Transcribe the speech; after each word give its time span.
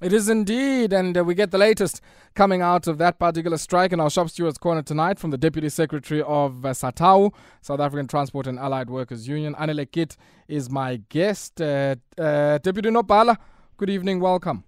It 0.00 0.14
is 0.14 0.30
indeed, 0.30 0.94
and 0.94 1.14
uh, 1.14 1.22
we 1.22 1.34
get 1.34 1.50
the 1.50 1.58
latest 1.58 2.00
coming 2.34 2.62
out 2.62 2.86
of 2.86 2.96
that 2.96 3.18
particular 3.18 3.58
strike 3.58 3.92
in 3.92 4.00
our 4.00 4.08
Shop 4.08 4.30
Stewards 4.30 4.56
Corner 4.56 4.80
tonight 4.80 5.18
from 5.18 5.30
the 5.30 5.36
Deputy 5.36 5.68
Secretary 5.68 6.22
of 6.22 6.64
uh, 6.64 6.70
SATAWU, 6.70 7.34
South 7.60 7.80
African 7.80 8.06
Transport 8.06 8.46
and 8.46 8.58
Allied 8.58 8.88
Workers 8.88 9.28
Union. 9.28 9.54
Anele 9.56 9.86
Kiet 9.86 10.16
is 10.48 10.70
my 10.70 11.02
guest. 11.10 11.60
Uh, 11.60 11.96
uh, 12.16 12.56
Deputy 12.56 12.88
Nopala, 12.88 13.36
good 13.76 13.90
evening, 13.90 14.20
welcome. 14.20 14.64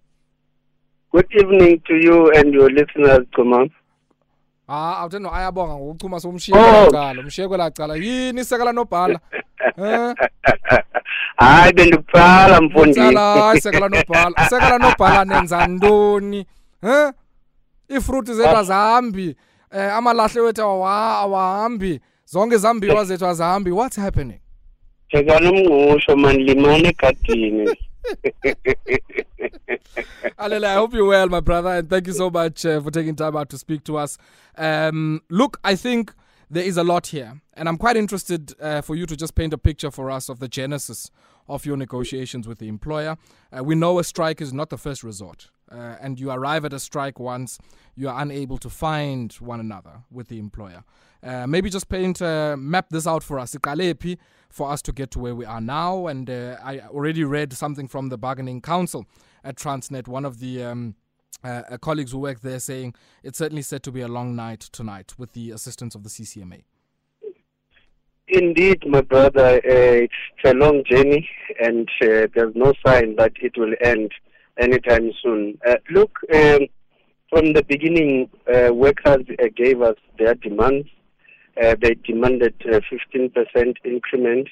Good 1.12 1.28
evening 1.32 1.80
to 1.86 1.94
you 1.94 2.30
and 2.32 2.52
your 2.52 2.68
listeners, 2.70 3.26
Kumam. 3.34 3.70
Ah, 4.68 4.98
awutheni 5.00 5.28
ayabonga 5.32 5.74
ngokuchuma 5.74 6.20
somshiye 6.20 6.58
kwelacala 6.58 7.20
umshiye 7.20 7.48
kwelacala 7.48 7.96
yini 7.96 8.44
sekela 8.44 8.72
nobhala 8.72 9.20
eh 9.32 9.42
hayi 11.36 11.72
bendikubhala 11.72 12.60
mfundisi 12.60 13.60
sekala 13.62 13.88
nobhala 13.88 14.48
sekala 14.48 14.78
nobhala 14.78 15.24
nenza 15.24 15.66
ntoni? 15.66 16.46
Um 16.82 17.12
iifruti 17.90 18.34
zethu 18.34 18.56
azihambi 18.56 19.36
um 19.72 19.80
amalahle 19.80 20.40
wethu 20.40 20.62
awahambi 20.62 22.00
zonke 22.24 22.54
izambiwa 22.54 23.04
zethu 23.04 23.26
azihambi 23.26 23.70
what's 23.70 23.96
happening? 23.96 24.40
Theka 25.10 25.40
mandilimane 26.16 26.88
egadini. 26.88 27.76
Alele, 30.38 30.64
I 30.64 30.74
hope 30.74 30.94
you're 30.94 31.06
well, 31.06 31.28
my 31.28 31.40
brother, 31.40 31.70
and 31.70 31.88
thank 31.88 32.06
you 32.06 32.12
so 32.12 32.30
much 32.30 32.66
uh, 32.66 32.80
for 32.80 32.90
taking 32.90 33.14
time 33.14 33.36
out 33.36 33.48
to 33.50 33.58
speak 33.58 33.84
to 33.84 33.96
us. 33.96 34.18
Um, 34.56 35.22
look, 35.28 35.60
I 35.62 35.76
think 35.76 36.12
there 36.52 36.64
is 36.64 36.76
a 36.76 36.84
lot 36.84 37.06
here, 37.06 37.40
and 37.54 37.66
I'm 37.66 37.78
quite 37.78 37.96
interested 37.96 38.52
uh, 38.60 38.82
for 38.82 38.94
you 38.94 39.06
to 39.06 39.16
just 39.16 39.34
paint 39.34 39.54
a 39.54 39.58
picture 39.58 39.90
for 39.90 40.10
us 40.10 40.28
of 40.28 40.38
the 40.38 40.48
genesis 40.48 41.10
of 41.48 41.64
your 41.64 41.78
negotiations 41.78 42.46
with 42.46 42.58
the 42.58 42.68
employer. 42.68 43.16
Uh, 43.56 43.64
we 43.64 43.74
know 43.74 43.98
a 43.98 44.04
strike 44.04 44.42
is 44.42 44.52
not 44.52 44.68
the 44.68 44.76
first 44.76 45.02
resort, 45.02 45.50
uh, 45.70 45.96
and 46.02 46.20
you 46.20 46.30
arrive 46.30 46.66
at 46.66 46.74
a 46.74 46.78
strike 46.78 47.18
once 47.18 47.58
you 47.94 48.06
are 48.06 48.20
unable 48.20 48.58
to 48.58 48.68
find 48.68 49.32
one 49.34 49.60
another 49.60 50.02
with 50.10 50.28
the 50.28 50.38
employer. 50.38 50.84
Uh, 51.22 51.46
maybe 51.46 51.70
just 51.70 51.88
paint, 51.88 52.20
uh, 52.20 52.54
map 52.58 52.90
this 52.90 53.06
out 53.06 53.22
for 53.22 53.38
us, 53.38 53.56
for 54.50 54.70
us 54.70 54.82
to 54.82 54.92
get 54.92 55.10
to 55.10 55.18
where 55.18 55.34
we 55.34 55.46
are 55.46 55.60
now. 55.60 56.06
And 56.06 56.28
uh, 56.28 56.58
I 56.62 56.80
already 56.80 57.24
read 57.24 57.54
something 57.54 57.88
from 57.88 58.10
the 58.10 58.18
bargaining 58.18 58.60
council 58.60 59.06
at 59.42 59.56
Transnet, 59.56 60.06
one 60.06 60.26
of 60.26 60.38
the 60.38 60.62
um, 60.62 60.96
uh, 61.44 61.62
colleagues 61.80 62.12
who 62.12 62.18
work 62.18 62.40
there 62.40 62.60
saying 62.60 62.94
it's 63.22 63.38
certainly 63.38 63.62
said 63.62 63.82
to 63.82 63.92
be 63.92 64.00
a 64.00 64.08
long 64.08 64.34
night 64.36 64.60
tonight 64.60 65.14
with 65.18 65.32
the 65.32 65.50
assistance 65.50 65.94
of 65.94 66.02
the 66.02 66.08
CCMA. 66.08 66.62
Indeed, 68.28 68.84
my 68.86 69.02
brother, 69.02 69.56
uh, 69.56 69.60
it's 69.64 70.14
a 70.44 70.54
long 70.54 70.84
journey 70.90 71.28
and 71.62 71.88
uh, 72.02 72.28
there's 72.34 72.54
no 72.54 72.72
sign 72.86 73.16
that 73.16 73.32
it 73.42 73.52
will 73.58 73.74
end 73.82 74.10
anytime 74.58 75.10
soon. 75.22 75.58
Uh, 75.68 75.76
look, 75.90 76.18
um, 76.32 76.60
from 77.28 77.52
the 77.52 77.64
beginning, 77.68 78.30
uh, 78.52 78.72
workers 78.72 79.24
uh, 79.38 79.46
gave 79.56 79.82
us 79.82 79.96
their 80.18 80.34
demands. 80.34 80.88
They 81.56 81.94
demanded 82.04 82.54
uh, 82.72 82.80
15% 82.90 83.76
increment. 83.84 84.48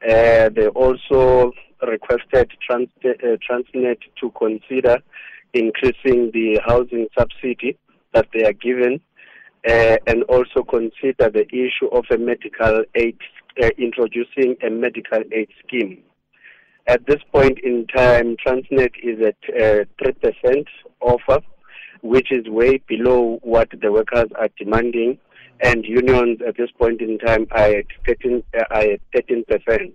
They 0.00 0.68
also 0.74 1.52
requested 1.86 2.52
Trans- 2.66 2.88
Transnet 3.02 3.98
to 4.20 4.30
consider 4.30 5.02
increasing 5.54 6.30
the 6.32 6.60
housing 6.64 7.08
subsidy 7.16 7.76
that 8.12 8.26
they 8.32 8.44
are 8.44 8.52
given 8.52 9.00
uh, 9.68 9.96
and 10.06 10.22
also 10.24 10.62
consider 10.62 11.30
the 11.30 11.46
issue 11.50 11.86
of 11.92 12.04
a 12.10 12.18
medical 12.18 12.84
aid, 12.94 13.16
uh, 13.62 13.70
introducing 13.78 14.56
a 14.62 14.70
medical 14.70 15.22
aid 15.32 15.48
scheme. 15.66 16.02
At 16.86 17.06
this 17.06 17.20
point 17.32 17.58
in 17.64 17.86
time, 17.86 18.36
Transnet 18.44 18.92
is 19.02 19.18
at 19.24 19.36
uh, 19.48 19.84
3% 20.02 20.66
offer, 21.00 21.40
which 22.02 22.30
is 22.30 22.46
way 22.46 22.78
below 22.86 23.38
what 23.42 23.70
the 23.80 23.90
workers 23.90 24.28
are 24.38 24.50
demanding, 24.58 25.18
and 25.62 25.84
unions 25.84 26.40
at 26.46 26.56
this 26.58 26.70
point 26.78 27.00
in 27.00 27.18
time 27.18 27.46
are 27.52 27.70
at 27.70 27.86
13, 28.06 28.42
uh, 28.54 28.64
are 28.70 28.82
at 28.82 29.00
13%. 29.16 29.92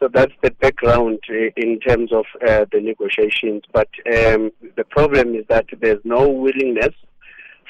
So 0.00 0.08
that's 0.12 0.32
the 0.42 0.52
background 0.52 1.18
uh, 1.28 1.50
in 1.56 1.80
terms 1.80 2.12
of 2.12 2.24
uh, 2.46 2.66
the 2.70 2.80
negotiations. 2.80 3.62
But 3.72 3.88
um, 4.06 4.52
the 4.76 4.84
problem 4.88 5.34
is 5.34 5.44
that 5.48 5.66
there's 5.80 6.04
no 6.04 6.28
willingness 6.28 6.94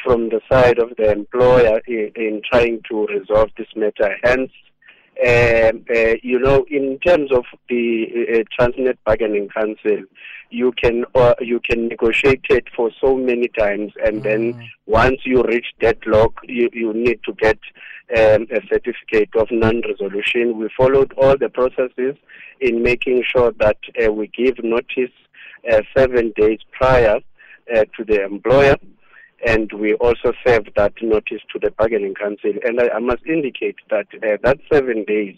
from 0.04 0.28
the 0.28 0.40
side 0.50 0.78
of 0.78 0.90
the 0.96 1.10
employer 1.10 1.80
in, 1.86 2.12
in 2.16 2.42
trying 2.50 2.82
to 2.90 3.06
resolve 3.06 3.50
this 3.56 3.68
matter. 3.74 4.14
Hence, 4.22 4.50
uh, 4.52 4.67
you 6.22 6.38
know, 6.38 6.64
in 6.70 6.98
terms 7.00 7.32
of 7.32 7.44
the 7.68 8.06
uh, 8.08 8.42
Transnet 8.56 8.96
Bargaining 9.04 9.48
Council, 9.48 10.04
you 10.50 10.72
can 10.72 11.04
uh, 11.14 11.34
you 11.40 11.60
can 11.60 11.88
negotiate 11.88 12.44
it 12.50 12.66
for 12.74 12.90
so 13.00 13.16
many 13.16 13.48
times, 13.48 13.92
and 14.04 14.22
then 14.22 14.70
once 14.86 15.20
you 15.24 15.42
reach 15.42 15.66
deadlock, 15.80 16.40
you, 16.44 16.70
you 16.72 16.92
need 16.94 17.20
to 17.24 17.32
get 17.34 17.58
um, 18.16 18.46
a 18.50 18.60
certificate 18.68 19.30
of 19.36 19.48
non-resolution. 19.50 20.58
We 20.58 20.68
followed 20.76 21.12
all 21.18 21.36
the 21.36 21.50
processes 21.50 22.16
in 22.60 22.82
making 22.82 23.24
sure 23.24 23.52
that 23.58 23.78
uh, 24.02 24.12
we 24.12 24.28
give 24.28 24.62
notice 24.62 25.12
uh, 25.70 25.82
seven 25.96 26.32
days 26.36 26.60
prior 26.72 27.18
uh, 27.74 27.84
to 27.96 28.04
the 28.04 28.24
employer 28.24 28.76
and 29.46 29.72
we 29.72 29.94
also 29.94 30.32
served 30.46 30.70
that 30.76 30.94
notice 31.00 31.42
to 31.52 31.58
the 31.58 31.70
bargaining 31.70 32.14
council. 32.14 32.52
And 32.64 32.80
I, 32.80 32.88
I 32.96 32.98
must 32.98 33.24
indicate 33.26 33.76
that 33.90 34.06
uh, 34.14 34.36
that 34.42 34.58
seven 34.72 35.04
days, 35.04 35.36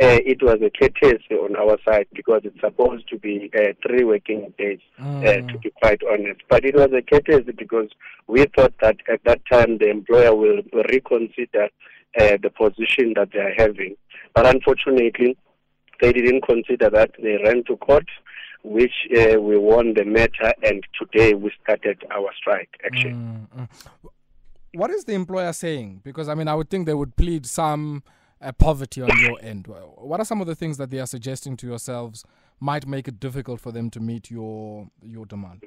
uh, 0.00 0.18
it 0.24 0.42
was 0.42 0.58
a 0.62 0.70
courtesy 0.70 1.34
on 1.34 1.56
our 1.56 1.76
side 1.84 2.06
because 2.14 2.42
it's 2.44 2.60
supposed 2.60 3.08
to 3.08 3.18
be 3.18 3.50
uh, 3.54 3.72
three 3.86 4.04
working 4.04 4.52
days, 4.56 4.78
uh, 5.00 5.22
to 5.22 5.58
be 5.62 5.70
quite 5.82 6.00
honest. 6.10 6.40
But 6.48 6.64
it 6.64 6.74
was 6.74 6.90
a 6.96 7.02
courtesy 7.02 7.52
because 7.52 7.88
we 8.26 8.44
thought 8.56 8.74
that 8.80 8.96
at 9.12 9.20
that 9.24 9.40
time 9.50 9.78
the 9.78 9.90
employer 9.90 10.34
will 10.34 10.62
reconsider 10.88 11.68
uh, 12.18 12.36
the 12.42 12.50
position 12.50 13.14
that 13.16 13.30
they 13.32 13.40
are 13.40 13.54
having. 13.56 13.96
But 14.34 14.46
unfortunately, 14.46 15.36
they 16.00 16.12
didn't 16.12 16.42
consider 16.46 16.88
that. 16.90 17.10
They 17.22 17.38
ran 17.44 17.64
to 17.64 17.76
court 17.76 18.06
which 18.62 18.92
uh, 19.16 19.40
we 19.40 19.56
won 19.56 19.94
the 19.94 20.04
matter, 20.04 20.52
and 20.62 20.82
today 20.98 21.34
we 21.34 21.50
started 21.62 22.04
our 22.10 22.30
strike 22.36 22.70
action. 22.84 23.48
Mm, 23.54 23.60
mm. 23.62 23.68
What 24.74 24.90
is 24.90 25.04
the 25.04 25.14
employer 25.14 25.52
saying? 25.52 26.02
Because 26.04 26.28
I 26.28 26.34
mean, 26.34 26.48
I 26.48 26.54
would 26.54 26.70
think 26.70 26.86
they 26.86 26.94
would 26.94 27.16
plead 27.16 27.46
some 27.46 28.02
uh, 28.40 28.52
poverty 28.52 29.02
on 29.02 29.10
your 29.20 29.38
end. 29.42 29.66
What 29.66 30.20
are 30.20 30.24
some 30.24 30.40
of 30.40 30.46
the 30.46 30.54
things 30.54 30.76
that 30.78 30.90
they 30.90 31.00
are 31.00 31.06
suggesting 31.06 31.56
to 31.58 31.66
yourselves 31.66 32.24
might 32.60 32.86
make 32.86 33.08
it 33.08 33.18
difficult 33.18 33.60
for 33.60 33.72
them 33.72 33.90
to 33.90 34.00
meet 34.00 34.30
your 34.30 34.88
your 35.02 35.26
demand? 35.26 35.62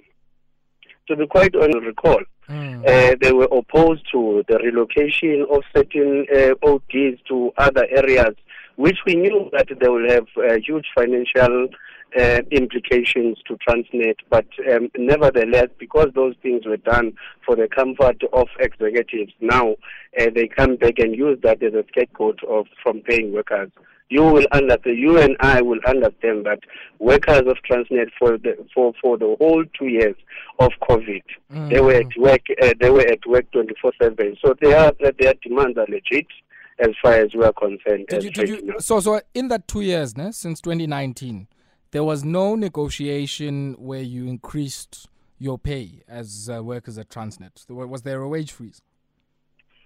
To 1.09 1.15
be 1.17 1.27
quite 1.27 1.55
honest, 1.55 1.85
recall 1.85 2.21
Mm. 2.49 2.83
uh, 2.85 3.15
they 3.21 3.31
were 3.31 3.47
opposed 3.51 4.03
to 4.11 4.43
the 4.49 4.57
relocation 4.57 5.45
of 5.49 5.63
certain 5.73 6.25
uh, 6.35 6.53
ODs 6.67 7.21
to 7.29 7.51
other 7.57 7.87
areas, 7.89 8.35
which 8.75 8.97
we 9.05 9.15
knew 9.15 9.49
that 9.53 9.67
they 9.79 9.87
will 9.87 10.09
have 10.09 10.25
uh, 10.37 10.55
huge 10.55 10.85
financial 10.93 11.69
uh, 12.19 12.41
implications 12.51 13.37
to 13.47 13.57
Transnet. 13.57 14.15
But 14.29 14.45
um, 14.71 14.89
nevertheless, 14.97 15.67
because 15.79 16.09
those 16.15 16.35
things 16.41 16.65
were 16.65 16.77
done 16.77 17.13
for 17.45 17.55
the 17.55 17.67
comfort 17.67 18.21
of 18.33 18.47
executives, 18.59 19.33
now 19.41 19.75
uh, 20.19 20.29
they 20.33 20.47
come 20.47 20.75
back 20.75 20.99
and 20.99 21.15
use 21.15 21.39
that 21.43 21.63
as 21.63 21.73
a 21.73 21.83
scapegoat 21.89 22.43
of 22.43 22.67
from 22.81 23.01
paying 23.01 23.33
workers. 23.33 23.71
You 24.09 24.23
will 24.23 24.45
understand. 24.51 24.97
You 24.99 25.17
and 25.17 25.35
I 25.39 25.61
will 25.61 25.79
understand 25.87 26.45
that 26.45 26.59
workers 26.99 27.43
of 27.47 27.57
Transnet 27.67 28.09
for 28.19 28.37
the 28.37 28.63
for 28.73 28.93
for 29.01 29.17
the 29.17 29.35
whole 29.39 29.63
two 29.77 29.87
years 29.87 30.15
of 30.59 30.71
COVID, 30.87 31.23
they 31.69 31.81
were 31.81 31.93
at 31.93 32.15
work. 32.17 32.41
Uh, 32.61 32.73
they 32.79 32.91
were 32.91 33.07
at 33.07 33.25
work 33.25 33.49
twenty 33.51 33.73
four 33.81 33.91
seven. 33.99 34.37
So 34.43 34.55
they 34.61 34.73
are 34.73 34.93
their 34.99 35.33
demands 35.41 35.77
are 35.77 35.87
legit 35.89 36.27
as 36.79 36.89
far 37.01 37.13
as 37.13 37.33
we 37.33 37.43
are 37.43 37.53
concerned. 37.53 38.07
Did 38.09 38.23
you, 38.23 38.31
did 38.31 38.49
you, 38.49 38.75
so 38.79 38.99
so 38.99 39.21
in 39.33 39.47
that 39.47 39.67
two 39.67 39.81
years, 39.81 40.15
ne, 40.17 40.31
since 40.31 40.61
2019, 40.61 41.47
there 41.93 42.03
was 42.03 42.23
no 42.23 42.55
negotiation 42.55 43.73
where 43.77 44.01
you 44.01 44.25
increased 44.25 45.07
your 45.37 45.59
pay 45.59 46.01
as 46.07 46.49
uh, 46.49 46.63
workers 46.63 46.97
at 46.97 47.07
Transnet. 47.07 47.69
Was 47.69 48.01
there 48.01 48.21
a 48.21 48.27
wage 48.27 48.51
freeze? 48.51 48.81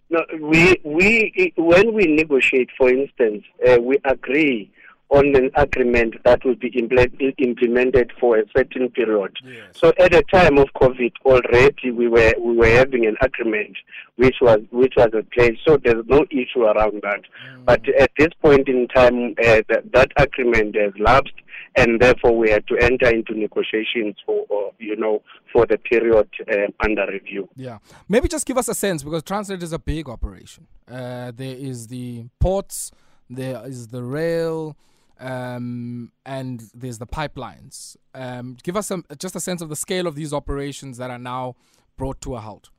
No, 0.09 0.24
we 0.42 0.77
we 0.86 1.54
when 1.57 1.94
we 1.94 2.06
negotiate, 2.06 2.69
for 2.77 2.89
instance, 2.89 3.44
uh, 3.68 3.77
we 3.81 3.98
agree 4.06 4.71
on 5.09 5.36
an 5.36 5.50
agreement 5.56 6.15
that 6.25 6.44
will 6.44 6.56
be 6.56 6.69
impl- 6.71 7.33
implemented 7.38 8.12
for 8.19 8.38
a 8.38 8.44
certain 8.56 8.89
period. 8.89 9.38
So 9.71 9.94
at 9.98 10.12
the 10.12 10.24
time 10.31 10.57
of 10.57 10.68
COVID, 10.75 11.13
already 11.25 11.92
we 11.92 12.07
were 12.07 12.33
we 12.39 12.56
were 12.56 12.68
having 12.68 13.06
an 13.06 13.15
agreement 13.21 13.77
which 14.18 14.36
was 14.42 14.59
which 14.71 14.94
was 14.98 15.09
in 15.13 15.25
place. 15.33 15.57
So 15.65 15.77
there's 15.77 16.06
no 16.07 16.25
issue 16.30 16.63
around 16.63 17.01
that. 17.04 17.21
But 17.65 17.88
at 17.89 18.12
this 18.18 18.30
point 18.42 18.68
in 18.68 18.88
time, 18.89 19.36
uh, 19.44 19.62
that, 19.69 19.83
that 19.94 20.12
agreement 20.18 20.75
has 20.75 20.94
lapsed, 21.00 21.33
and 21.75 22.01
therefore 22.01 22.36
we 22.36 22.50
had 22.50 22.68
to 22.68 22.77
enter 22.77 23.09
into 23.09 23.33
negotiations 23.33 24.15
for 24.25 24.45
uh, 24.51 24.71
you 24.80 24.95
know 24.98 25.21
for 25.54 25.65
the 25.65 25.77
period 25.77 26.27
uh, 26.51 26.68
under 26.83 27.06
review. 27.07 27.48
Yeah. 27.56 27.77
Maybe 28.09 28.27
just 28.27 28.45
give 28.45 28.57
us 28.57 28.68
a 28.68 28.75
sense 28.75 29.04
because 29.04 29.24
Transnet 29.24 29.63
is 29.63 29.71
a 29.71 29.80
big 29.80 30.09
operation. 30.09 30.68
Uh, 30.89 31.31
there 31.36 31.56
is 31.56 31.88
the 31.88 32.25
ports, 32.39 32.92
there 33.30 33.62
is 33.65 33.88
the 33.88 34.04
rail, 34.04 34.75
um, 35.19 36.12
and 36.25 36.64
there's 36.74 36.98
the 36.98 37.08
pipelines. 37.08 37.98
Um, 38.14 38.58
give 38.64 38.75
us 38.78 38.88
some, 38.88 39.06
just 39.18 39.36
a 39.36 39.40
sense 39.40 39.62
of 39.62 39.69
the 39.69 39.75
scale 39.75 40.08
of 40.08 40.16
these 40.16 40.34
operations 40.34 40.98
that 40.98 41.10
are 41.10 41.19
now 41.19 41.56
brought 41.98 42.22
to 42.22 42.36
a 42.36 42.40
halt. 42.40 42.69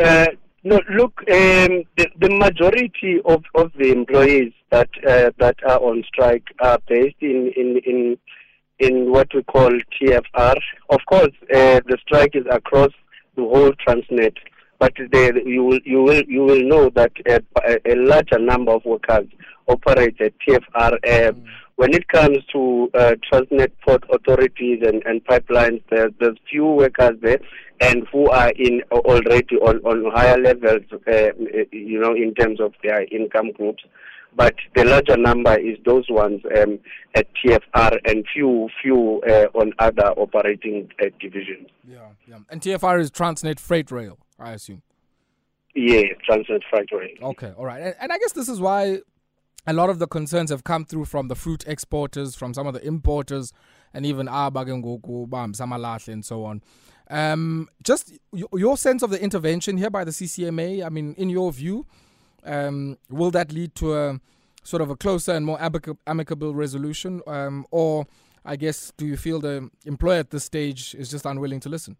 Uh, 0.00 0.26
no, 0.64 0.80
look, 0.90 1.20
um, 1.30 1.84
the, 1.96 2.08
the, 2.18 2.30
majority 2.30 3.20
of, 3.26 3.44
of 3.54 3.70
the 3.78 3.92
employees 3.92 4.52
that 4.70 4.88
uh, 5.06 5.30
that 5.38 5.56
are 5.62 5.78
on 5.78 6.02
strike 6.08 6.44
are 6.60 6.78
based 6.88 7.16
in, 7.20 7.52
in, 7.54 7.80
in, 7.84 8.18
in 8.78 9.12
what 9.12 9.28
we 9.34 9.42
call 9.42 9.70
TFR. 9.70 10.56
Of 10.88 11.00
course, 11.06 11.32
uh, 11.54 11.80
the 11.86 11.98
strike 12.06 12.34
is 12.34 12.46
across 12.50 12.90
the 13.36 13.42
whole 13.42 13.72
Transnet, 13.72 14.36
but 14.78 14.92
the, 14.96 15.42
you 15.44 15.64
will 15.64 15.80
you 15.84 16.02
will 16.02 16.22
you 16.26 16.42
will 16.42 16.62
know 16.62 16.90
that 16.90 17.12
a, 17.26 17.40
a 17.90 17.94
larger 17.96 18.38
number 18.38 18.72
of 18.72 18.84
workers 18.84 19.26
operate 19.68 20.20
at 20.20 20.32
TFR. 20.46 20.98
Mm. 21.02 21.44
When 21.76 21.92
it 21.92 22.06
comes 22.06 22.38
to 22.52 22.88
uh, 22.94 23.14
Transnet 23.32 23.72
port 23.84 24.04
authorities 24.12 24.82
and, 24.86 25.02
and 25.06 25.24
pipelines, 25.24 25.82
there, 25.90 26.08
there's 26.20 26.36
few 26.48 26.66
workers 26.66 27.18
there 27.20 27.40
and 27.80 28.06
who 28.12 28.28
are 28.30 28.50
in 28.50 28.82
already 28.92 29.56
on, 29.56 29.78
on 29.78 30.12
higher 30.12 30.38
levels, 30.38 30.82
uh, 30.92 31.32
you 31.72 31.98
know, 32.00 32.14
in 32.14 32.32
terms 32.34 32.60
of 32.60 32.74
their 32.82 33.02
income 33.04 33.50
groups. 33.52 33.82
But 34.36 34.54
the 34.74 34.84
larger 34.84 35.16
number 35.16 35.56
is 35.58 35.78
those 35.84 36.06
ones 36.08 36.42
um, 36.56 36.78
at 37.14 37.26
TFR 37.34 37.98
and 38.04 38.24
few 38.32 38.68
few 38.82 39.22
uh, 39.28 39.46
on 39.54 39.72
other 39.78 40.08
operating 40.16 40.90
uh, 41.00 41.06
divisions. 41.20 41.68
Yeah, 41.86 42.08
yeah. 42.26 42.38
And 42.50 42.60
TFR 42.60 43.00
is 43.00 43.10
Transnet 43.12 43.60
Freight 43.60 43.92
Rail, 43.92 44.18
I 44.38 44.52
assume. 44.52 44.82
Yeah, 45.74 46.02
Freight 46.26 46.90
Rail. 46.92 47.08
Okay, 47.20 47.52
all 47.56 47.64
right. 47.64 47.80
And, 47.80 47.94
and 48.00 48.12
I 48.12 48.18
guess 48.18 48.32
this 48.32 48.48
is 48.48 48.60
why 48.60 49.00
a 49.66 49.72
lot 49.72 49.90
of 49.90 49.98
the 49.98 50.06
concerns 50.06 50.50
have 50.50 50.64
come 50.64 50.84
through 50.84 51.06
from 51.06 51.28
the 51.28 51.34
fruit 51.34 51.64
exporters, 51.66 52.34
from 52.34 52.54
some 52.54 52.66
of 52.66 52.74
the 52.74 52.86
importers, 52.86 53.52
and 53.92 54.06
even 54.06 54.26
Abagengoku, 54.26 55.28
Bam, 55.28 55.52
Samalahle, 55.52 56.12
and 56.12 56.24
so 56.24 56.44
on. 56.44 56.62
Um, 57.10 57.68
just 57.82 58.12
your 58.32 58.76
sense 58.76 59.02
of 59.02 59.10
the 59.10 59.22
intervention 59.22 59.76
here 59.76 59.90
by 59.90 60.04
the 60.04 60.10
CCMA, 60.10 60.84
I 60.84 60.88
mean, 60.88 61.14
in 61.14 61.28
your 61.28 61.52
view, 61.52 61.86
um, 62.44 62.98
will 63.10 63.30
that 63.32 63.52
lead 63.52 63.74
to 63.76 63.94
a 63.94 64.20
sort 64.62 64.80
of 64.80 64.90
a 64.90 64.96
closer 64.96 65.32
and 65.32 65.44
more 65.44 65.58
amicable 66.06 66.54
resolution? 66.54 67.20
Um, 67.26 67.66
or, 67.70 68.06
I 68.44 68.56
guess, 68.56 68.92
do 68.96 69.06
you 69.06 69.16
feel 69.16 69.40
the 69.40 69.70
employer 69.84 70.20
at 70.20 70.30
this 70.30 70.44
stage 70.44 70.94
is 70.94 71.10
just 71.10 71.26
unwilling 71.26 71.60
to 71.60 71.68
listen? 71.68 71.96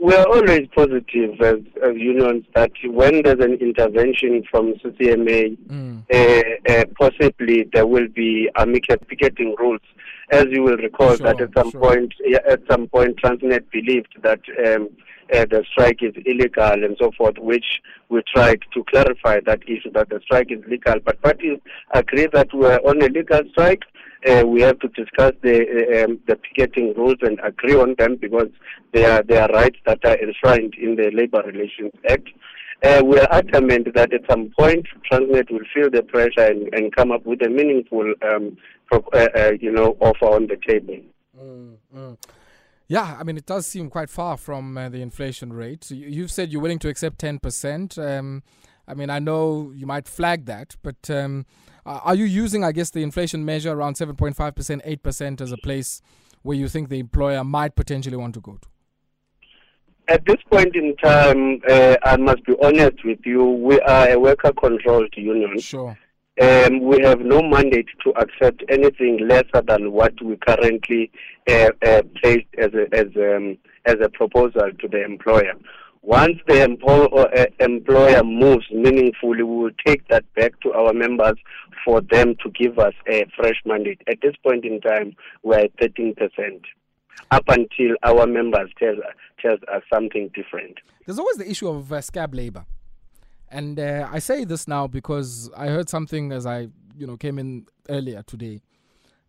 We 0.00 0.14
are 0.14 0.26
always 0.28 0.68
positive 0.76 1.40
as, 1.40 1.56
as, 1.82 1.96
unions 1.96 2.44
that 2.54 2.70
when 2.84 3.20
there's 3.22 3.44
an 3.44 3.54
intervention 3.54 4.44
from 4.48 4.74
CCMA, 4.74 5.58
mm. 5.66 6.02
uh, 6.12 6.72
uh, 6.72 6.84
possibly 6.96 7.68
there 7.72 7.84
will 7.84 8.06
be 8.06 8.48
amicable 8.56 9.04
picketing 9.08 9.56
rules. 9.58 9.80
As 10.30 10.46
you 10.50 10.62
will 10.62 10.76
recall, 10.76 11.16
sure, 11.16 11.26
that 11.26 11.40
at 11.40 11.50
some 11.56 11.72
sure. 11.72 11.80
point, 11.80 12.14
yeah, 12.24 12.38
at 12.48 12.60
some 12.70 12.86
point, 12.86 13.16
Transnet 13.16 13.64
believed 13.72 14.14
that 14.22 14.40
um, 14.64 14.88
uh, 15.34 15.46
the 15.46 15.64
strike 15.72 16.02
is 16.02 16.14
illegal 16.24 16.84
and 16.84 16.96
so 17.00 17.10
forth, 17.18 17.36
which 17.38 17.80
we 18.08 18.22
tried 18.32 18.60
to 18.74 18.84
clarify 18.84 19.40
that 19.46 19.62
issue 19.66 19.90
that 19.94 20.10
the 20.10 20.20
strike 20.22 20.52
is 20.52 20.62
legal. 20.68 21.00
But 21.04 21.20
parties 21.22 21.58
agree 21.92 22.28
that 22.32 22.48
we're 22.54 22.78
on 22.78 23.02
a 23.02 23.08
legal 23.08 23.40
strike 23.50 23.82
uh, 24.26 24.44
we 24.46 24.60
have 24.62 24.78
to 24.80 24.88
discuss 24.88 25.32
the 25.42 25.60
uh, 25.60 26.04
um, 26.04 26.18
the 26.26 26.36
picketing 26.36 26.94
rules 26.96 27.16
and 27.22 27.38
agree 27.44 27.74
on 27.74 27.94
them 27.98 28.16
because 28.20 28.48
they 28.92 29.04
are 29.04 29.22
they 29.22 29.38
are 29.38 29.48
rights 29.48 29.78
that 29.86 29.98
are 30.04 30.18
enshrined 30.18 30.74
in 30.74 30.96
the 30.96 31.10
Labour 31.12 31.42
Relations 31.46 31.92
Act. 32.08 32.28
Uh, 32.82 33.02
we 33.04 33.18
are 33.18 33.28
adamant 33.32 33.92
that 33.94 34.12
at 34.12 34.20
some 34.30 34.52
point 34.56 34.86
Transnet 35.10 35.50
will 35.50 35.64
feel 35.74 35.90
the 35.90 36.02
pressure 36.02 36.46
and, 36.46 36.72
and 36.72 36.94
come 36.94 37.10
up 37.10 37.26
with 37.26 37.42
a 37.42 37.48
meaningful, 37.48 38.14
um, 38.22 38.56
pro- 38.86 39.04
uh, 39.12 39.26
uh, 39.36 39.50
you 39.60 39.72
know, 39.72 39.96
offer 40.00 40.26
on 40.26 40.46
the 40.46 40.56
table. 40.64 40.96
Mm, 41.36 41.74
mm. 41.92 42.16
Yeah, 42.86 43.16
I 43.18 43.24
mean, 43.24 43.36
it 43.36 43.46
does 43.46 43.66
seem 43.66 43.90
quite 43.90 44.08
far 44.08 44.36
from 44.36 44.78
uh, 44.78 44.88
the 44.88 45.02
inflation 45.02 45.52
rate. 45.52 45.90
You've 45.90 46.30
said 46.30 46.52
you're 46.52 46.62
willing 46.62 46.78
to 46.78 46.88
accept 46.88 47.18
10%. 47.18 47.98
Um, 47.98 48.42
I 48.88 48.94
mean, 48.94 49.10
I 49.10 49.18
know 49.18 49.70
you 49.74 49.86
might 49.86 50.08
flag 50.08 50.46
that, 50.46 50.74
but 50.82 51.10
um, 51.10 51.44
are 51.84 52.14
you 52.14 52.24
using, 52.24 52.64
I 52.64 52.72
guess, 52.72 52.90
the 52.90 53.02
inflation 53.02 53.44
measure 53.44 53.72
around 53.72 53.94
7.5%, 53.94 55.00
8% 55.00 55.40
as 55.40 55.52
a 55.52 55.56
place 55.58 56.00
where 56.42 56.56
you 56.56 56.68
think 56.68 56.88
the 56.88 56.98
employer 56.98 57.44
might 57.44 57.76
potentially 57.76 58.16
want 58.16 58.34
to 58.34 58.40
go 58.40 58.58
to? 58.60 58.68
At 60.08 60.24
this 60.24 60.38
point 60.50 60.74
in 60.74 60.96
time, 60.96 61.60
uh, 61.68 61.96
I 62.02 62.16
must 62.16 62.42
be 62.44 62.54
honest 62.62 63.04
with 63.04 63.18
you, 63.26 63.44
we 63.44 63.78
are 63.80 64.08
a 64.08 64.18
worker 64.18 64.52
controlled 64.58 65.12
union. 65.14 65.58
Sure. 65.60 65.98
Um, 66.40 66.80
we 66.80 67.02
have 67.02 67.20
no 67.20 67.42
mandate 67.42 67.88
to 68.04 68.10
accept 68.16 68.62
anything 68.70 69.26
lesser 69.28 69.62
than 69.66 69.92
what 69.92 70.14
we 70.22 70.36
currently 70.36 71.10
uh, 71.50 71.70
uh, 71.84 72.02
placed 72.22 72.46
as 72.56 72.70
a, 72.74 72.86
as, 72.94 73.08
um, 73.16 73.58
as 73.84 73.96
a 74.00 74.08
proposal 74.08 74.70
to 74.80 74.88
the 74.88 75.04
employer. 75.04 75.52
Once 76.02 76.38
the 76.46 76.62
uh, 76.62 77.64
employer 77.64 78.22
moves 78.24 78.66
meaningfully, 78.72 79.42
we 79.42 79.56
will 79.56 79.70
take 79.86 80.06
that 80.08 80.24
back 80.34 80.58
to 80.60 80.72
our 80.72 80.92
members 80.92 81.34
for 81.84 82.00
them 82.00 82.34
to 82.42 82.50
give 82.50 82.78
us 82.78 82.94
a 83.08 83.24
fresh 83.36 83.60
mandate. 83.66 84.00
At 84.08 84.18
this 84.22 84.34
point 84.42 84.64
in 84.64 84.80
time, 84.80 85.14
we're 85.42 85.58
at 85.58 85.76
13%, 85.76 86.14
up 87.30 87.44
until 87.48 87.96
our 88.04 88.26
members 88.26 88.70
tell, 88.78 88.94
tell 89.40 89.56
us 89.74 89.82
something 89.92 90.30
different. 90.34 90.78
There's 91.04 91.18
always 91.18 91.36
the 91.36 91.50
issue 91.50 91.68
of 91.68 91.92
uh, 91.92 92.00
scab 92.00 92.34
labor. 92.34 92.64
And 93.50 93.80
uh, 93.80 94.08
I 94.10 94.18
say 94.18 94.44
this 94.44 94.68
now 94.68 94.86
because 94.86 95.50
I 95.56 95.68
heard 95.68 95.88
something 95.88 96.32
as 96.32 96.46
I 96.46 96.68
you 96.96 97.06
know 97.06 97.16
came 97.16 97.38
in 97.38 97.66
earlier 97.88 98.22
today 98.22 98.60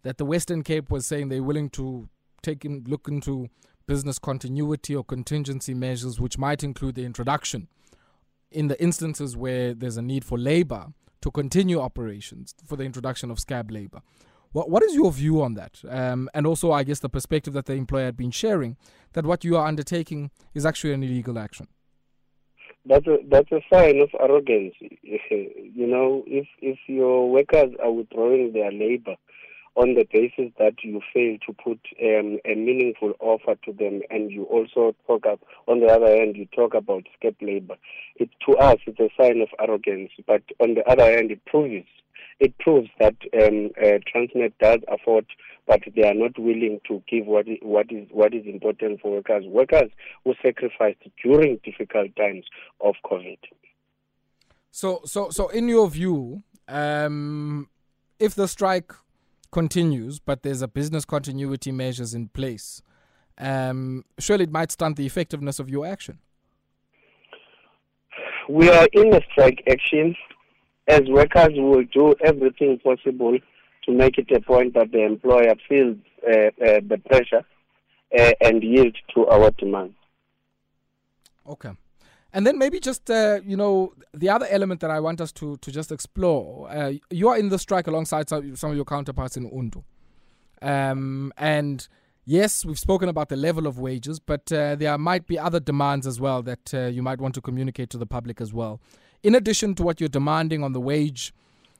that 0.03 0.17
the 0.17 0.25
Western 0.25 0.63
Cape 0.63 0.89
was 0.91 1.05
saying 1.05 1.29
they're 1.29 1.43
willing 1.43 1.69
to 1.71 2.09
take 2.41 2.65
in, 2.65 2.83
look 2.87 3.07
into 3.07 3.49
business 3.89 4.19
continuity 4.19 4.95
or 4.95 5.03
contingency 5.03 5.73
measures, 5.73 6.19
which 6.19 6.37
might 6.37 6.63
include 6.63 6.93
the 6.93 7.03
introduction 7.03 7.67
in 8.51 8.67
the 8.67 8.79
instances 8.79 9.35
where 9.35 9.73
there's 9.73 9.97
a 9.97 10.01
need 10.03 10.23
for 10.23 10.37
labor 10.37 10.93
to 11.21 11.31
continue 11.31 11.79
operations 11.79 12.53
for 12.67 12.75
the 12.75 12.83
introduction 12.83 13.31
of 13.31 13.39
scab 13.39 13.71
labor. 13.71 14.01
What, 14.51 14.69
what 14.69 14.83
is 14.83 14.93
your 14.93 15.11
view 15.11 15.41
on 15.41 15.55
that? 15.55 15.81
Um, 15.89 16.29
and 16.35 16.45
also, 16.45 16.71
I 16.71 16.83
guess, 16.83 16.99
the 16.99 17.09
perspective 17.09 17.53
that 17.53 17.65
the 17.65 17.73
employer 17.73 18.05
had 18.05 18.15
been 18.15 18.29
sharing 18.29 18.77
that 19.13 19.25
what 19.25 19.43
you 19.43 19.57
are 19.57 19.65
undertaking 19.65 20.29
is 20.53 20.67
actually 20.67 20.93
an 20.93 21.01
illegal 21.01 21.39
action. 21.39 21.67
That's 22.85 23.07
a, 23.07 23.17
that's 23.27 23.51
a 23.51 23.61
sign 23.73 24.01
of 24.01 24.09
arrogance. 24.19 24.75
you 24.81 25.87
know, 25.87 26.23
if, 26.27 26.47
if 26.61 26.77
your 26.85 27.27
workers 27.31 27.71
are 27.81 27.91
withdrawing 27.91 28.53
their 28.53 28.71
labor, 28.71 29.15
on 29.79 29.93
the 29.95 30.05
basis 30.11 30.51
that 30.59 30.73
you 30.83 30.99
fail 31.13 31.37
to 31.47 31.53
put 31.53 31.79
um, 32.03 32.37
a 32.43 32.53
meaningful 32.53 33.13
offer 33.21 33.55
to 33.63 33.71
them 33.71 34.01
and 34.09 34.29
you 34.29 34.43
also 34.43 34.93
talk 35.07 35.25
up, 35.25 35.39
on 35.69 35.79
the 35.79 35.87
other 35.87 36.13
hand, 36.13 36.35
you 36.35 36.45
talk 36.53 36.73
about 36.73 37.03
scab 37.17 37.35
labor. 37.39 37.77
It, 38.17 38.29
to 38.45 38.57
us, 38.57 38.75
it's 38.85 38.99
a 38.99 39.09
sign 39.17 39.39
of 39.41 39.47
arrogance, 39.57 40.11
but 40.27 40.43
on 40.59 40.73
the 40.73 40.85
other 40.85 41.05
hand, 41.05 41.31
it 41.31 41.43
proves 41.45 41.87
it 42.41 42.57
proves 42.59 42.89
that 42.99 43.15
um, 43.33 43.69
uh, 43.81 43.99
Transnet 44.07 44.53
does 44.61 44.79
afford, 44.87 45.25
but 45.67 45.81
they 45.93 46.07
are 46.07 46.13
not 46.13 46.37
willing 46.39 46.79
to 46.87 47.03
give 47.09 47.25
what 47.25 47.47
is, 47.47 47.57
what 47.61 47.91
is 47.91 48.07
what 48.11 48.33
is 48.33 48.45
important 48.45 49.01
for 49.01 49.11
workers. 49.11 49.45
Workers 49.45 49.91
who 50.23 50.33
sacrificed 50.41 50.99
during 51.21 51.59
difficult 51.65 52.15
times 52.15 52.45
of 52.79 52.95
COVID. 53.05 53.39
So, 54.71 55.01
so, 55.05 55.29
so, 55.31 55.49
in 55.49 55.67
your 55.67 55.89
view, 55.89 56.43
um, 56.69 57.67
if 58.19 58.35
the 58.35 58.47
strike 58.47 58.93
continues, 59.51 60.19
but 60.19 60.43
there's 60.43 60.61
a 60.61 60.67
business 60.67 61.05
continuity 61.05 61.71
measures 61.71 62.13
in 62.13 62.29
place, 62.29 62.81
um, 63.37 64.03
surely 64.19 64.43
it 64.43 64.51
might 64.51 64.71
stunt 64.71 64.97
the 64.97 65.05
effectiveness 65.05 65.59
of 65.59 65.69
your 65.69 65.85
action. 65.85 66.19
We 68.49 68.69
are 68.69 68.87
in 68.93 69.13
a 69.13 69.21
strike 69.31 69.63
action. 69.69 70.15
As 70.87 71.01
workers, 71.07 71.49
we 71.53 71.61
will 71.61 71.83
do 71.93 72.15
everything 72.23 72.79
possible 72.79 73.37
to 73.85 73.91
make 73.91 74.17
it 74.17 74.31
a 74.31 74.41
point 74.41 74.73
that 74.73 74.91
the 74.91 75.05
employer 75.05 75.53
feels 75.67 75.97
uh, 76.27 76.31
uh, 76.31 76.81
the 76.87 76.99
pressure 77.05 77.43
uh, 78.17 78.31
and 78.41 78.63
yield 78.63 78.95
to 79.13 79.27
our 79.27 79.51
demand. 79.51 79.93
Okay. 81.47 81.69
And 82.31 82.45
then 82.45 82.57
maybe 82.59 82.79
just 82.79 83.09
uh, 83.09 83.39
you 83.43 83.57
know 83.57 83.93
the 84.13 84.29
other 84.29 84.47
element 84.49 84.81
that 84.81 84.91
I 84.91 84.99
want 84.99 85.19
us 85.21 85.31
to 85.33 85.57
to 85.57 85.71
just 85.71 85.91
explore. 85.91 86.69
Uh, 86.69 86.93
you 87.09 87.27
are 87.29 87.37
in 87.37 87.49
the 87.49 87.57
strike 87.59 87.87
alongside 87.87 88.29
some, 88.29 88.53
of 88.53 88.75
your 88.75 88.85
counterparts 88.85 89.35
in 89.35 89.49
Untu, 89.49 89.83
um, 90.61 91.33
and 91.37 91.87
yes, 92.25 92.63
we've 92.63 92.79
spoken 92.79 93.09
about 93.09 93.29
the 93.29 93.35
level 93.35 93.65
of 93.65 93.79
wages, 93.79 94.19
but 94.19 94.51
uh, 94.51 94.75
there 94.75 94.95
might 94.97 95.25
be 95.25 95.39
other 95.39 95.59
demands 95.59 96.05
as 96.05 96.19
well 96.19 96.43
that 96.43 96.73
uh, 96.73 96.85
you 96.85 97.01
might 97.01 97.19
want 97.19 97.33
to 97.35 97.41
communicate 97.41 97.89
to 97.89 97.97
the 97.97 98.05
public 98.05 98.39
as 98.39 98.53
well. 98.53 98.79
In 99.23 99.33
addition 99.33 99.73
to 99.75 99.83
what 99.83 99.99
you're 99.99 100.07
demanding 100.07 100.63
on 100.63 100.73
the 100.73 100.79
wage, 100.79 101.33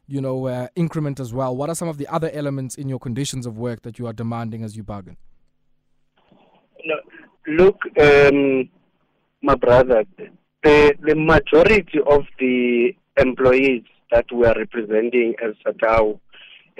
you 0.08 0.20
know, 0.20 0.48
uh, 0.48 0.68
increment 0.75 1.20
as 1.20 1.32
well. 1.32 1.56
What 1.56 1.70
are 1.70 1.75
some 1.75 1.88
of 1.88 1.98
the 1.98 2.08
other 2.08 2.32
elements 2.32 2.75
in 2.75 2.89
your 2.89 3.00
conditions 3.00 3.46
of 3.46 3.58
work 3.58 3.84
that 3.84 4.00
you 4.00 4.08
are 4.08 4.13
demanding 4.13 4.63
as 4.63 4.75
you 4.75 4.84
bargain? 4.84 5.18
look, 7.48 7.77
um, 8.00 8.70
my 9.41 9.55
brother, 9.55 10.05
the, 10.63 10.96
the 11.01 11.15
majority 11.15 12.00
of 12.08 12.24
the 12.39 12.96
employees 13.17 13.84
that 14.12 14.25
we 14.31 14.46
are 14.46 14.55
representing 14.55 15.36
as 15.43 15.53
SATAWU 15.65 16.19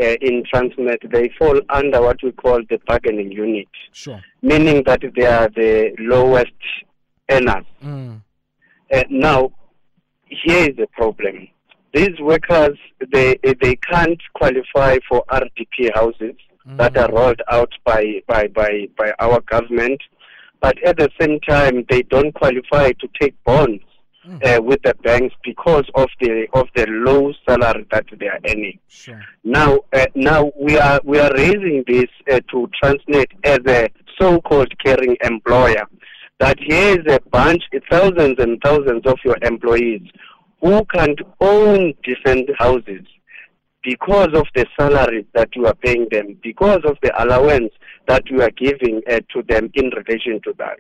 uh, 0.02 0.16
in 0.22 0.44
Transnet, 0.44 1.10
they 1.12 1.30
fall 1.38 1.60
under 1.70 2.02
what 2.02 2.18
we 2.24 2.32
call 2.32 2.62
the 2.70 2.80
bargaining 2.88 3.32
unit. 3.32 3.68
Sure. 3.92 4.22
Meaning 4.42 4.84
that 4.86 5.02
they 5.16 5.26
are 5.26 5.50
the 5.50 5.94
lowest 6.00 6.52
earners. 7.30 7.66
Mm. 7.84 8.22
Uh, 8.92 9.04
now, 9.10 9.52
here 10.26 10.70
is 10.70 10.78
the 10.78 10.88
problem. 10.94 11.48
These 11.94 12.20
workers, 12.20 12.78
they 13.12 13.38
they 13.44 13.76
can't 13.76 14.22
qualify 14.36 15.00
for 15.08 15.26
RDP 15.30 15.94
houses 15.96 16.36
mm. 16.68 16.78
that 16.78 16.96
are 16.98 17.12
rolled 17.12 17.42
out 17.52 17.72
by, 17.84 18.22
by, 18.28 18.48
by, 18.48 18.88
by 18.98 19.12
our 19.20 19.42
government, 19.42 20.00
but 20.62 20.82
at 20.84 20.98
the 20.98 21.10
same 21.20 21.40
time, 21.42 21.86
they 21.90 22.04
don't 22.04 22.34
qualify 22.34 22.92
to 22.94 23.10
take 23.20 23.42
bonds 23.44 23.84
mm. 24.28 24.46
uh, 24.46 24.62
with 24.62 24.82
the 24.84 24.94
banks 25.04 25.36
because 25.44 25.86
of 25.96 26.10
the 26.20 26.48
of 26.54 26.68
the 26.76 26.86
low 26.88 27.34
salary 27.48 27.86
that 27.92 28.06
they 28.20 28.28
are 28.28 28.40
earning. 28.48 28.80
Sure. 28.88 29.22
Now, 29.44 29.80
uh, 29.94 30.08
now 30.16 30.52
we 30.60 30.78
are 30.78 31.00
we 31.04 31.20
are 31.20 31.32
raising 31.34 31.84
this 31.88 32.10
uh, 32.32 32.40
to 32.52 32.70
Transnet 32.82 33.28
as 33.44 33.60
a 33.68 33.90
so-called 34.20 34.74
caring 34.84 35.16
employer. 35.24 35.88
That 36.40 36.58
here 36.60 37.00
is 37.00 37.14
a 37.14 37.20
bunch, 37.32 37.64
thousands 37.90 38.36
and 38.40 38.62
thousands 38.62 39.06
of 39.06 39.18
your 39.26 39.38
employees 39.42 40.08
who 40.62 40.86
can't 40.86 41.20
own 41.42 41.94
decent 42.04 42.50
houses 42.58 43.06
because 43.84 44.30
of 44.34 44.46
the 44.56 44.66
salary 44.78 45.26
that 45.34 45.56
you 45.56 45.66
are 45.66 45.76
paying 45.76 46.08
them, 46.12 46.38
because 46.44 46.82
of 46.86 46.98
the 47.02 47.12
allowance 47.24 47.72
that 48.08 48.30
you 48.30 48.42
are 48.42 48.52
giving 48.52 49.02
uh, 49.10 49.20
to 49.34 49.44
them 49.48 49.70
in 49.74 49.90
relation 49.90 50.42
to 50.44 50.54
that. 50.58 50.80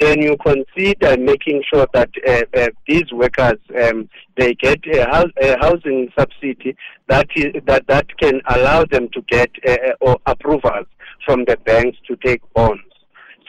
Can 0.00 0.22
you 0.22 0.36
consider 0.36 1.20
making 1.20 1.64
sure 1.72 1.86
that 1.92 2.10
uh, 2.26 2.42
uh, 2.56 2.68
these 2.86 3.12
workers 3.12 3.58
um, 3.82 4.08
they 4.36 4.54
get 4.54 4.78
a, 4.94 5.04
house, 5.10 5.30
a, 5.42 5.58
housing 5.58 6.08
subsidy 6.16 6.76
that 7.08 7.26
is, 7.34 7.46
that 7.66 7.86
that 7.88 8.06
can 8.18 8.40
allow 8.48 8.84
them 8.84 9.08
to 9.12 9.22
get 9.22 9.50
uh, 9.66 9.72
uh, 9.72 9.92
or 10.00 10.18
approvals 10.26 10.86
from 11.26 11.44
the 11.46 11.56
banks 11.64 11.98
to 12.06 12.16
take 12.24 12.40
bonds, 12.54 12.82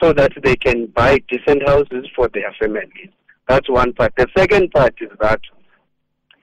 so 0.02 0.12
that 0.12 0.32
they 0.42 0.56
can 0.56 0.86
buy 0.86 1.20
decent 1.28 1.66
houses 1.68 2.06
for 2.16 2.28
their 2.34 2.52
families. 2.60 3.10
That's 3.48 3.68
one 3.70 3.92
part. 3.92 4.12
The 4.16 4.26
second 4.36 4.72
part 4.72 4.94
is 5.00 5.10
that 5.20 5.40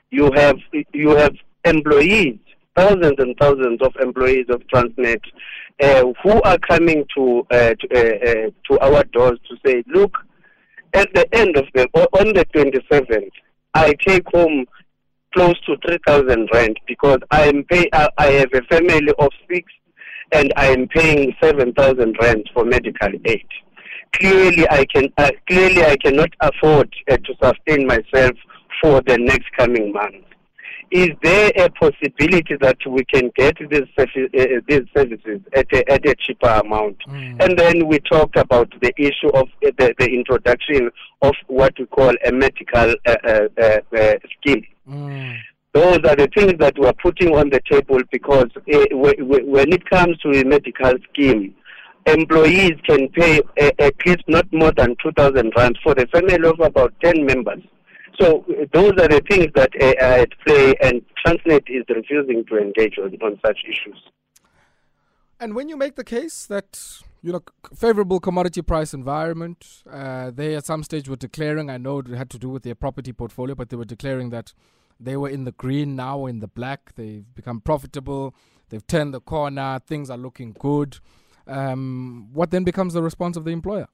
you 0.10 0.32
have 0.36 0.58
you 0.94 1.10
have 1.18 1.36
employees, 1.66 2.40
thousands 2.77 3.15
and 3.17 3.36
thousands 3.38 3.81
of 3.81 3.93
employees 4.00 4.46
of 4.50 4.62
Transnet 4.74 5.22
uh, 5.81 6.03
who 6.24 6.41
are 6.43 6.57
coming 6.60 7.05
to 7.15 7.46
uh, 7.51 7.74
to, 7.74 7.88
uh, 7.93 8.29
uh 8.29 8.50
to, 8.67 8.79
our 8.79 9.03
doors 9.05 9.39
to 9.50 9.57
say, 9.65 9.84
look, 9.88 10.15
at 10.93 11.10
the 11.13 11.27
end 11.36 11.57
of 11.57 11.65
the 11.74 11.88
on 12.13 12.34
the 12.34 12.46
27th, 12.53 13.31
I 13.74 13.93
take 14.07 14.25
home 14.27 14.65
close 15.34 15.60
to 15.65 15.75
3,000 15.86 16.50
rand 16.53 16.79
because 16.88 17.19
I 17.31 17.48
am 17.48 17.63
pay 17.65 17.89
I, 17.93 18.31
have 18.31 18.50
a 18.53 18.62
family 18.63 19.13
of 19.19 19.29
six 19.51 19.72
and 20.31 20.53
I 20.55 20.67
am 20.67 20.88
paying 20.88 21.36
7,000 21.41 22.17
rand 22.22 22.50
for 22.53 22.63
medical 22.63 23.10
aid. 23.25 23.48
Clearly, 24.13 24.67
I 24.69 24.86
can 24.86 25.10
uh, 25.17 25.31
clearly 25.48 25.84
I 25.84 25.98
cannot 25.98 26.29
afford 26.41 26.93
uh, 27.10 27.17
to 27.17 27.34
sustain 27.43 27.88
myself 27.88 28.31
for 28.81 29.01
the 29.01 29.17
next 29.17 29.48
coming 29.57 29.91
month 29.91 30.24
is 30.91 31.10
there 31.22 31.51
a 31.58 31.70
possibility 31.72 32.56
that 32.62 32.77
we 32.88 33.03
can 33.06 33.29
get 33.36 33.58
these, 33.70 33.88
uh, 33.98 34.06
these 34.67 34.84
services 34.96 35.41
at 35.53 35.72
a, 35.74 35.91
at 35.91 36.06
a 36.08 36.15
cheaper 36.15 36.48
amount? 36.48 36.98
Mm. 37.08 37.44
And 37.44 37.60
then 37.60 37.88
we 37.88 38.00
talked 38.00 38.38
about 38.38 38.72
the 38.82 38.94
issue 38.98 39.29
of 39.34 39.48
uh, 39.65 39.72
the, 39.77 39.94
the 40.00 40.06
introduction 40.06 40.89
of 41.22 41.34
what 41.48 41.74
we 41.77 41.86
call 41.88 42.13
a 42.25 42.32
medical 42.32 42.96
uh, 43.06 43.15
uh, 43.27 43.79
uh, 43.98 44.13
scheme. 44.39 44.65
Mm. 44.89 45.38
Those 45.74 46.00
are 46.06 46.15
the 46.15 46.29
things 46.36 46.53
that 46.60 46.77
we're 46.77 46.94
putting 46.94 47.36
on 47.36 47.50
the 47.50 47.62
table 47.70 48.00
because 48.12 48.48
when 48.65 49.74
it 49.74 49.88
comes 49.89 50.17
to 50.20 50.32
a 50.32 50.44
medical 50.46 50.94
scheme, 51.12 51.53
employees 52.08 52.74
can 52.86 53.10
pay 53.10 53.41
at 53.58 53.94
least 54.06 54.24
not 54.27 54.51
more 54.53 54.72
than 54.72 54.96
2,000 55.03 55.51
rand 55.56 55.77
for 55.84 55.91
a 55.91 56.08
family 56.08 56.48
of 56.48 56.60
about 56.62 56.94
10 57.03 57.25
members. 57.25 57.62
So 58.20 58.46
those 58.74 58.94
are 58.94 59.08
the 59.08 59.22
things 59.30 59.48
that 59.56 59.70
are 59.80 60.02
at 60.02 60.30
play, 60.46 60.74
and 60.82 61.02
Transnet 61.26 61.64
is 61.68 61.84
refusing 61.90 62.46
to 62.50 62.58
engage 62.58 62.98
on, 62.98 63.16
on 63.22 63.40
such 63.46 63.60
issues. 63.64 64.02
And 65.40 65.54
when 65.54 65.70
you 65.70 65.78
make 65.78 65.96
the 65.96 66.04
case 66.04 66.48
that 66.48 66.80
you 67.22 67.32
know 67.32 67.42
favorable 67.76 68.20
commodity 68.20 68.64
price 68.64 68.94
environment, 68.94 69.84
uh, 69.90 70.32
they 70.32 70.56
at 70.56 70.66
some 70.66 70.84
stage 70.84 71.08
were 71.08 71.16
declaring. 71.16 71.70
I 71.70 71.78
know 71.78 72.00
it 72.00 72.08
had 72.08 72.32
to 72.32 72.40
do 72.40 72.50
with 72.50 72.64
their 72.64 72.76
property 72.76 73.14
portfolio, 73.14 73.54
but 73.54 73.70
they 73.70 73.76
were 73.76 73.86
declaring 73.86 74.32
that 74.32 74.54
they 75.00 75.16
were 75.16 75.30
in 75.30 75.44
the 75.44 75.52
green 75.52 75.96
now, 75.96 76.26
in 76.26 76.40
the 76.40 76.48
black. 76.48 76.96
They've 76.96 77.26
become 77.36 77.62
profitable. 77.62 78.34
They've 78.70 78.86
turned 78.86 79.14
the 79.14 79.22
corner. 79.22 79.80
Things 79.86 80.10
are 80.10 80.18
looking 80.18 80.56
good. 80.58 80.98
Um, 81.46 82.30
what 82.34 82.50
then 82.50 82.64
becomes 82.64 82.94
the 82.94 83.04
response 83.04 83.38
of 83.38 83.46
the 83.46 83.52
employer? 83.52 83.88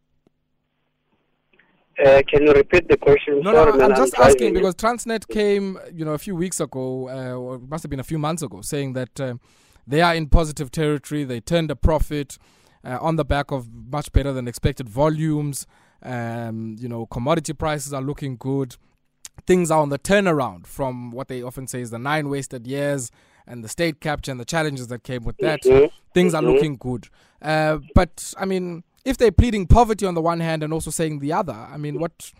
Uh, 1.99 2.21
can 2.27 2.43
you 2.43 2.53
repeat 2.53 2.87
the 2.87 2.97
question? 2.97 3.41
No, 3.41 3.51
no, 3.51 3.71
no 3.71 3.85
I'm 3.85 3.95
just 3.95 4.17
I'm 4.17 4.27
asking 4.27 4.53
because 4.53 4.75
Transnet 4.75 5.27
came, 5.27 5.77
you 5.93 6.03
know, 6.03 6.13
a 6.13 6.17
few 6.17 6.35
weeks 6.35 6.59
ago, 6.59 7.09
uh, 7.09 7.33
or 7.35 7.55
it 7.55 7.69
must 7.69 7.83
have 7.83 7.89
been 7.89 7.99
a 7.99 8.03
few 8.03 8.17
months 8.17 8.41
ago, 8.41 8.61
saying 8.61 8.93
that 8.93 9.19
uh, 9.19 9.35
they 9.85 10.01
are 10.01 10.15
in 10.15 10.27
positive 10.27 10.71
territory. 10.71 11.23
They 11.23 11.39
turned 11.39 11.69
a 11.69 11.75
profit 11.75 12.37
uh, 12.83 12.97
on 12.99 13.15
the 13.15 13.25
back 13.25 13.51
of 13.51 13.69
much 13.71 14.11
better 14.11 14.33
than 14.33 14.47
expected 14.47 14.89
volumes. 14.89 15.67
Um, 16.01 16.75
you 16.79 16.89
know, 16.89 17.05
commodity 17.05 17.53
prices 17.53 17.93
are 17.93 18.01
looking 18.01 18.37
good. 18.37 18.75
Things 19.45 19.71
are 19.71 19.79
on 19.81 19.89
the 19.89 19.99
turnaround 19.99 20.67
from 20.67 21.11
what 21.11 21.27
they 21.27 21.41
often 21.41 21.67
say 21.67 21.81
is 21.81 21.91
the 21.91 21.99
nine 21.99 22.29
wasted 22.29 22.67
years 22.67 23.11
and 23.47 23.63
the 23.63 23.69
state 23.69 23.99
capture 23.99 24.31
and 24.31 24.39
the 24.39 24.45
challenges 24.45 24.87
that 24.87 25.03
came 25.03 25.23
with 25.23 25.37
that. 25.37 25.61
Mm-hmm. 25.63 25.85
Things 26.13 26.33
mm-hmm. 26.33 26.45
are 26.45 26.51
looking 26.51 26.75
good. 26.75 27.07
Uh, 27.41 27.79
but 27.93 28.33
I 28.37 28.45
mean 28.45 28.83
if 29.05 29.17
they're 29.17 29.31
pleading 29.31 29.67
poverty 29.67 30.05
on 30.05 30.13
the 30.13 30.21
one 30.21 30.39
hand 30.39 30.63
and 30.63 30.73
also 30.73 30.91
saying 30.91 31.19
the 31.19 31.33
other, 31.33 31.53
I 31.53 31.77
mean, 31.77 31.99
what 31.99 32.31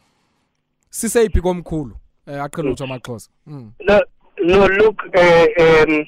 siseyiphi 0.91 1.41
komkhulu 1.41 1.95
eh 2.27 2.39
aqhelutha 2.45 2.85
amaxhosa 2.85 3.29
no 3.47 4.01
no 4.39 4.67
look 4.67 5.01
uh, 5.15 5.47
um, 5.59 6.05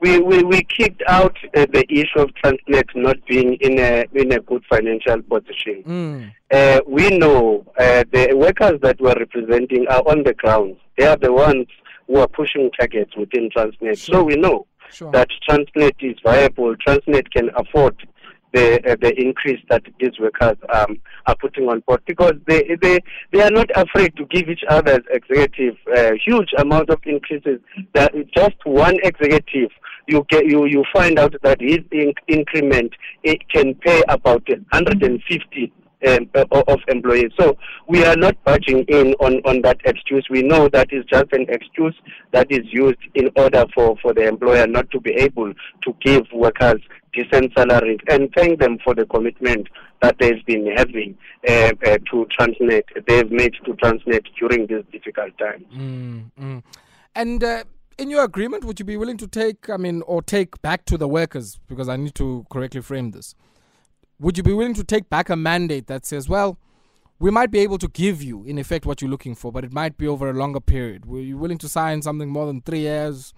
we, 0.00 0.18
we, 0.18 0.42
we 0.42 0.62
kicked 0.62 1.02
out 1.08 1.36
uh, 1.56 1.66
the 1.72 1.84
issue 1.90 2.20
of 2.20 2.30
Transnet 2.42 2.88
not 2.94 3.16
being 3.26 3.54
in 3.60 3.78
a 3.78 4.06
in 4.14 4.32
a 4.32 4.40
good 4.40 4.64
financial 4.66 5.20
position. 5.22 5.84
Mm. 5.86 6.32
Uh, 6.50 6.80
we 6.86 7.10
know 7.18 7.66
uh, 7.78 8.04
the 8.10 8.32
workers 8.34 8.80
that 8.82 8.98
we're 8.98 9.18
representing 9.18 9.86
are 9.88 10.02
on 10.08 10.22
the 10.22 10.32
ground. 10.32 10.76
They 10.96 11.06
are 11.06 11.16
the 11.18 11.32
ones 11.32 11.66
who 12.06 12.16
are 12.18 12.28
pushing 12.28 12.70
targets 12.78 13.14
within 13.14 13.50
Transnet. 13.50 13.98
Sure. 13.98 14.14
So 14.14 14.24
we 14.24 14.36
know 14.36 14.66
sure. 14.90 15.12
that 15.12 15.28
Transnet 15.46 15.96
is 16.00 16.16
viable. 16.24 16.74
Transnet 16.76 17.30
can 17.30 17.50
afford 17.56 17.94
the 18.52 18.76
uh, 18.90 18.96
the 19.00 19.12
increase 19.20 19.60
that 19.68 19.82
these 19.98 20.18
workers 20.18 20.56
um, 20.72 20.98
are 21.26 21.36
putting 21.36 21.68
on 21.68 21.80
board 21.80 22.02
because 22.06 22.34
they 22.46 22.76
they 22.80 23.00
they 23.32 23.42
are 23.42 23.50
not 23.50 23.68
afraid 23.74 24.14
to 24.16 24.26
give 24.26 24.48
each 24.48 24.64
other's 24.68 25.04
executive 25.10 25.76
uh, 25.96 26.12
huge 26.24 26.50
amount 26.58 26.90
of 26.90 26.98
increases. 27.04 27.60
That 27.94 28.12
just 28.34 28.56
one 28.64 28.96
executive 29.02 29.70
you 30.06 30.26
get 30.28 30.46
you 30.46 30.66
you 30.66 30.84
find 30.92 31.18
out 31.18 31.34
that 31.42 31.60
his 31.60 31.78
inc- 31.92 32.18
increment 32.28 32.92
it 33.22 33.48
can 33.48 33.74
pay 33.76 34.02
about 34.08 34.48
150 34.48 35.72
um, 36.06 36.30
of 36.50 36.80
employees. 36.88 37.30
So 37.38 37.56
we 37.88 38.04
are 38.04 38.16
not 38.16 38.42
budging 38.44 38.84
in 38.84 39.14
on, 39.20 39.40
on 39.44 39.62
that 39.62 39.80
excuse. 39.84 40.26
We 40.30 40.42
know 40.42 40.68
that 40.68 40.92
is 40.92 41.04
just 41.06 41.32
an 41.32 41.46
excuse 41.48 41.94
that 42.32 42.50
is 42.50 42.64
used 42.70 42.98
in 43.14 43.30
order 43.36 43.66
for, 43.74 43.96
for 44.00 44.14
the 44.14 44.26
employer 44.26 44.66
not 44.66 44.90
to 44.92 45.00
be 45.00 45.12
able 45.12 45.52
to 45.52 45.96
give 46.00 46.24
workers 46.32 46.80
decent 47.12 47.52
salaries 47.56 47.98
and 48.08 48.32
thank 48.36 48.60
them 48.60 48.78
for 48.84 48.94
the 48.94 49.06
commitment 49.06 49.68
that 50.02 50.16
they've 50.18 50.44
been 50.46 50.66
having 50.76 51.16
uh, 51.48 51.72
uh, 51.86 51.98
to 52.10 52.26
Transnet, 52.38 52.84
they've 53.06 53.30
made 53.30 53.54
to 53.64 53.72
Transnet 53.74 54.24
during 54.38 54.66
this 54.66 54.84
difficult 54.92 55.36
time. 55.38 55.64
Mm, 55.74 56.30
mm. 56.40 56.62
And 57.14 57.44
uh, 57.44 57.64
in 57.98 58.10
your 58.10 58.24
agreement, 58.24 58.64
would 58.64 58.78
you 58.78 58.84
be 58.84 58.96
willing 58.96 59.18
to 59.18 59.26
take, 59.26 59.68
I 59.68 59.76
mean, 59.76 60.02
or 60.06 60.22
take 60.22 60.60
back 60.62 60.84
to 60.86 60.96
the 60.96 61.08
workers, 61.08 61.58
because 61.68 61.88
I 61.88 61.96
need 61.96 62.14
to 62.16 62.46
correctly 62.50 62.80
frame 62.80 63.10
this, 63.10 63.34
would 64.18 64.36
you 64.36 64.42
be 64.42 64.52
willing 64.52 64.74
to 64.74 64.84
take 64.84 65.10
back 65.10 65.28
a 65.30 65.36
mandate 65.36 65.86
that 65.88 66.06
says, 66.06 66.28
well, 66.28 66.58
we 67.18 67.30
might 67.30 67.50
be 67.50 67.58
able 67.60 67.78
to 67.78 67.88
give 67.88 68.22
you, 68.22 68.44
in 68.44 68.58
effect, 68.58 68.86
what 68.86 69.02
you're 69.02 69.10
looking 69.10 69.34
for, 69.34 69.52
but 69.52 69.64
it 69.64 69.72
might 69.72 69.98
be 69.98 70.06
over 70.06 70.30
a 70.30 70.32
longer 70.32 70.60
period? 70.60 71.04
Were 71.04 71.20
you 71.20 71.36
willing 71.36 71.58
to 71.58 71.68
sign 71.68 72.00
something 72.00 72.30
more 72.30 72.46
than 72.46 72.62
three 72.62 72.80
years? 72.80 73.34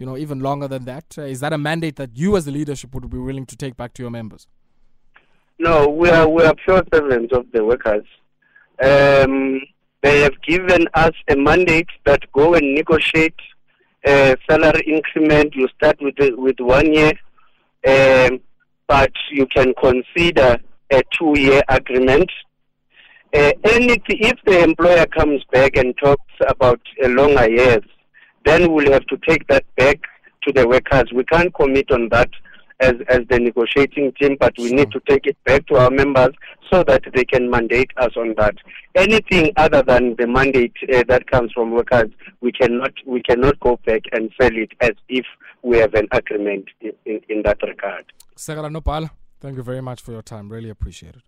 You 0.00 0.06
know, 0.06 0.16
even 0.16 0.40
longer 0.40 0.66
than 0.66 0.86
that? 0.86 1.04
Uh, 1.18 1.22
is 1.22 1.40
that 1.40 1.52
a 1.52 1.58
mandate 1.58 1.96
that 1.96 2.16
you 2.16 2.34
as 2.34 2.46
the 2.46 2.50
leadership 2.50 2.94
would 2.94 3.08
be 3.10 3.18
willing 3.18 3.44
to 3.44 3.54
take 3.54 3.76
back 3.76 3.92
to 3.94 4.02
your 4.02 4.10
members? 4.10 4.48
No, 5.58 5.88
we 5.88 6.08
are 6.08 6.26
we 6.26 6.42
are 6.42 6.54
pure 6.54 6.82
servants 6.92 7.34
of 7.36 7.44
the 7.52 7.62
workers. 7.62 8.06
Um, 8.82 9.60
they 10.02 10.22
have 10.22 10.40
given 10.40 10.88
us 10.94 11.12
a 11.28 11.36
mandate 11.36 11.90
that 12.06 12.22
go 12.32 12.54
and 12.54 12.74
negotiate 12.74 13.34
a 14.06 14.36
salary 14.48 14.82
increment. 14.86 15.54
You 15.54 15.68
start 15.76 15.98
with 16.00 16.14
with 16.18 16.58
one 16.60 16.94
year, 16.94 17.12
um, 17.86 18.40
but 18.88 19.12
you 19.30 19.46
can 19.54 19.74
consider 19.74 20.58
a 20.90 21.02
two-year 21.18 21.62
agreement. 21.68 22.30
Uh, 23.34 23.52
anything, 23.64 24.18
if 24.30 24.38
the 24.46 24.64
employer 24.64 25.04
comes 25.06 25.44
back 25.52 25.76
and 25.76 25.94
talks 26.02 26.34
about 26.48 26.80
a 27.04 27.08
longer 27.08 27.48
years, 27.50 27.84
then 28.44 28.72
we'll 28.72 28.92
have 28.92 29.06
to 29.06 29.16
take 29.28 29.46
that 29.48 29.64
back 29.76 29.98
to 30.44 30.52
the 30.52 30.66
workers. 30.66 31.12
We 31.14 31.24
can't 31.24 31.52
commit 31.54 31.90
on 31.90 32.08
that 32.10 32.30
as, 32.80 32.94
as 33.08 33.20
the 33.28 33.38
negotiating 33.38 34.12
team, 34.20 34.36
but 34.40 34.54
we 34.58 34.68
Sure. 34.68 34.76
need 34.78 34.90
to 34.92 35.00
take 35.08 35.26
it 35.26 35.36
back 35.44 35.66
to 35.66 35.76
our 35.76 35.90
members 35.90 36.34
so 36.72 36.82
that 36.84 37.02
they 37.14 37.24
can 37.24 37.50
mandate 37.50 37.90
us 37.98 38.12
on 38.16 38.34
that. 38.38 38.54
Anything 38.94 39.52
other 39.56 39.82
than 39.82 40.16
the 40.18 40.26
mandate 40.26 40.72
uh, 40.94 41.04
that 41.08 41.30
comes 41.30 41.52
from 41.52 41.72
workers, 41.72 42.10
we 42.40 42.52
cannot 42.52 42.92
we 43.06 43.22
cannot 43.22 43.58
go 43.60 43.78
back 43.84 44.02
and 44.12 44.30
sell 44.40 44.50
it 44.52 44.72
as 44.80 44.92
if 45.08 45.26
we 45.62 45.78
have 45.78 45.94
an 45.94 46.08
agreement 46.12 46.64
in, 46.80 46.92
in, 47.04 47.20
in 47.28 47.42
that 47.42 47.58
regard. 47.62 48.04
Sekela 48.36 48.70
Nopala, 48.74 49.10
thank 49.40 49.56
you 49.56 49.62
very 49.62 49.82
much 49.82 50.00
for 50.00 50.12
your 50.12 50.22
time. 50.22 50.48
Really 50.48 50.70
appreciate 50.70 51.16
it. 51.16 51.22